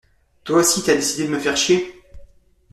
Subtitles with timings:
[0.45, 1.93] Toi aussi t’as décidé de me faire chier?